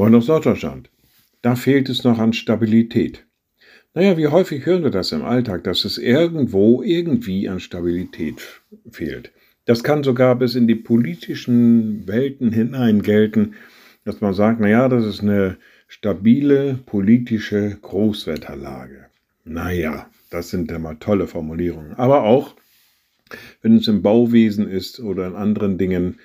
Moin 0.00 0.14
aus 0.14 0.28
Norddeutschland. 0.28 0.88
Da 1.42 1.56
fehlt 1.56 1.90
es 1.90 2.04
noch 2.04 2.18
an 2.18 2.32
Stabilität. 2.32 3.26
Naja, 3.92 4.16
wie 4.16 4.28
häufig 4.28 4.64
hören 4.64 4.82
wir 4.82 4.90
das 4.90 5.12
im 5.12 5.22
Alltag, 5.22 5.62
dass 5.64 5.84
es 5.84 5.98
irgendwo 5.98 6.82
irgendwie 6.82 7.50
an 7.50 7.60
Stabilität 7.60 8.62
fehlt. 8.90 9.30
Das 9.66 9.84
kann 9.84 10.02
sogar 10.02 10.36
bis 10.36 10.54
in 10.54 10.66
die 10.66 10.74
politischen 10.74 12.08
Welten 12.08 12.50
hinein 12.50 13.02
gelten, 13.02 13.56
dass 14.06 14.22
man 14.22 14.32
sagt, 14.32 14.58
naja, 14.58 14.88
das 14.88 15.04
ist 15.04 15.20
eine 15.20 15.58
stabile 15.86 16.78
politische 16.86 17.76
Großwetterlage. 17.82 19.04
Naja, 19.44 20.08
das 20.30 20.48
sind 20.48 20.72
immer 20.72 20.98
tolle 20.98 21.26
Formulierungen. 21.26 21.92
Aber 21.96 22.22
auch, 22.22 22.56
wenn 23.60 23.76
es 23.76 23.86
im 23.86 24.00
Bauwesen 24.00 24.66
ist 24.66 24.98
oder 24.98 25.26
in 25.26 25.34
anderen 25.34 25.76
Dingen, 25.76 26.18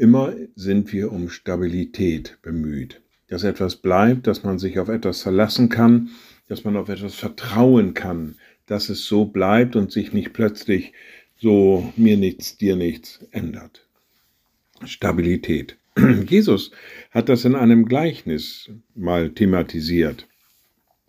immer 0.00 0.34
sind 0.56 0.92
wir 0.92 1.12
um 1.12 1.28
Stabilität 1.28 2.38
bemüht. 2.42 3.02
Dass 3.28 3.44
etwas 3.44 3.76
bleibt, 3.76 4.26
dass 4.26 4.42
man 4.42 4.58
sich 4.58 4.78
auf 4.78 4.88
etwas 4.88 5.22
verlassen 5.22 5.68
kann, 5.68 6.08
dass 6.48 6.64
man 6.64 6.76
auf 6.76 6.88
etwas 6.88 7.14
vertrauen 7.14 7.92
kann, 7.94 8.36
dass 8.66 8.88
es 8.88 9.04
so 9.04 9.26
bleibt 9.26 9.76
und 9.76 9.92
sich 9.92 10.12
nicht 10.12 10.32
plötzlich 10.32 10.94
so 11.36 11.92
mir 11.96 12.16
nichts, 12.16 12.56
dir 12.56 12.76
nichts 12.76 13.24
ändert. 13.30 13.86
Stabilität. 14.84 15.76
Jesus 16.26 16.70
hat 17.10 17.28
das 17.28 17.44
in 17.44 17.54
einem 17.54 17.84
Gleichnis 17.84 18.70
mal 18.94 19.30
thematisiert. 19.30 20.26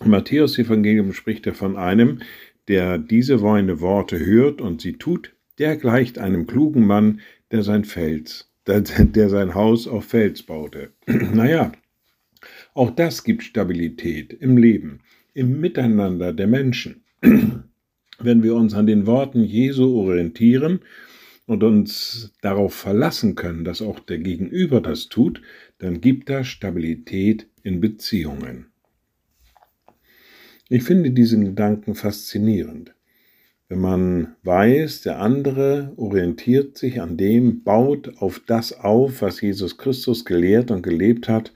Im 0.04 0.12
Matthäus 0.12 0.58
Evangelium 0.58 1.14
spricht 1.14 1.48
er 1.48 1.54
von 1.54 1.78
einem, 1.78 2.20
der 2.68 2.98
diese 2.98 3.38
meine 3.38 3.80
Worte 3.80 4.20
hört 4.20 4.60
und 4.60 4.82
sie 4.82 4.94
tut, 4.94 5.34
der 5.60 5.78
gleicht 5.78 6.18
einem 6.18 6.46
klugen 6.46 6.86
Mann, 6.86 7.22
der 7.52 7.64
sein 7.64 7.86
Fels, 7.86 8.51
der 8.68 9.30
sein 9.30 9.56
Haus 9.56 9.88
auf 9.88 10.06
Fels 10.06 10.44
baute. 10.44 10.92
naja, 11.08 11.72
auch 12.74 12.92
das 12.92 13.24
gibt 13.24 13.44
Stabilität 13.44 14.34
im 14.34 14.58
Leben, 14.58 15.02
im 15.34 15.60
Miteinander 15.60 16.34
der 16.34 16.48
Menschen. 16.48 17.04
Wenn 18.20 18.44
wir 18.44 18.56
uns 18.56 18.74
an 18.74 18.86
den 18.86 19.08
Worten 19.08 19.44
Jesu 19.44 19.98
orientieren 19.98 20.82
und 21.48 21.64
uns 21.64 22.32
darauf 22.42 22.74
verlassen 22.74 23.36
können, 23.36 23.64
dass 23.64 23.82
auch 23.82 24.00
der 24.00 24.20
Gegenüber 24.20 24.80
das 24.80 25.10
tut, 25.10 25.42
dann 25.80 26.02
gibt 26.02 26.30
das 26.30 26.48
Stabilität 26.48 27.48
in 27.64 27.82
Beziehungen. 27.82 28.68
Ich 30.70 30.84
finde 30.84 31.12
diesen 31.12 31.44
Gedanken 31.44 31.96
faszinierend. 31.96 32.94
Wenn 33.72 33.80
man 33.80 34.36
weiß, 34.44 35.04
der 35.04 35.22
andere 35.22 35.94
orientiert 35.96 36.78
sich 36.78 37.00
an 37.00 37.16
dem, 37.16 37.64
baut 37.64 38.18
auf 38.18 38.42
das 38.46 38.74
auf, 38.78 39.22
was 39.22 39.40
Jesus 39.40 39.78
Christus 39.78 40.26
gelehrt 40.26 40.72
und 40.72 40.82
gelebt 40.82 41.30
hat, 41.30 41.54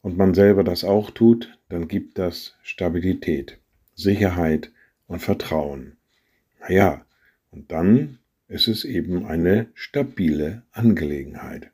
und 0.00 0.16
man 0.16 0.34
selber 0.34 0.62
das 0.62 0.84
auch 0.84 1.10
tut, 1.10 1.58
dann 1.68 1.88
gibt 1.88 2.18
das 2.18 2.54
Stabilität, 2.62 3.58
Sicherheit 3.96 4.70
und 5.08 5.18
Vertrauen. 5.18 5.96
Naja, 6.60 7.04
und 7.50 7.72
dann 7.72 8.20
ist 8.46 8.68
es 8.68 8.84
eben 8.84 9.26
eine 9.26 9.66
stabile 9.74 10.62
Angelegenheit. 10.70 11.72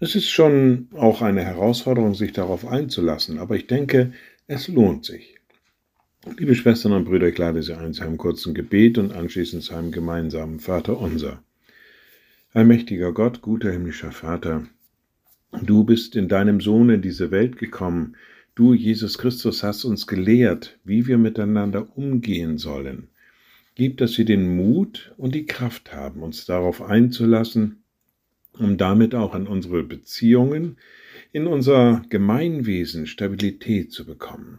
Es 0.00 0.14
ist 0.14 0.30
schon 0.30 0.88
auch 0.94 1.20
eine 1.20 1.44
Herausforderung, 1.44 2.14
sich 2.14 2.32
darauf 2.32 2.66
einzulassen, 2.66 3.38
aber 3.38 3.54
ich 3.54 3.66
denke, 3.66 4.14
es 4.46 4.66
lohnt 4.66 5.04
sich. 5.04 5.37
Liebe 6.36 6.54
Schwestern 6.54 6.92
und 6.92 7.04
Brüder, 7.04 7.28
ich 7.28 7.38
lade 7.38 7.62
Sie 7.62 7.76
ein 7.76 7.94
zu 7.94 8.02
einem 8.02 8.16
kurzen 8.16 8.54
Gebet 8.54 8.98
und 8.98 9.12
anschließend 9.12 9.62
zu 9.62 9.74
einem 9.74 9.90
gemeinsamen 9.90 10.60
Vater 10.60 10.98
unser. 10.98 11.42
Allmächtiger 12.52 13.12
Gott, 13.12 13.40
guter 13.40 13.72
himmlischer 13.72 14.12
Vater, 14.12 14.66
du 15.62 15.84
bist 15.84 16.16
in 16.16 16.28
deinem 16.28 16.60
Sohn 16.60 16.90
in 16.90 17.02
diese 17.02 17.30
Welt 17.30 17.56
gekommen. 17.58 18.16
Du, 18.54 18.74
Jesus 18.74 19.18
Christus, 19.18 19.62
hast 19.62 19.84
uns 19.84 20.06
gelehrt, 20.06 20.78
wie 20.84 21.06
wir 21.06 21.18
miteinander 21.18 21.96
umgehen 21.96 22.58
sollen. 22.58 23.08
Gib, 23.74 23.96
dass 23.96 24.18
wir 24.18 24.24
den 24.24 24.56
Mut 24.56 25.14
und 25.16 25.34
die 25.34 25.46
Kraft 25.46 25.92
haben, 25.92 26.22
uns 26.22 26.46
darauf 26.46 26.82
einzulassen, 26.82 27.82
um 28.52 28.76
damit 28.76 29.14
auch 29.14 29.34
in 29.34 29.46
unsere 29.46 29.82
Beziehungen, 29.82 30.76
in 31.32 31.46
unser 31.46 32.02
Gemeinwesen 32.10 33.06
Stabilität 33.06 33.92
zu 33.92 34.04
bekommen. 34.04 34.58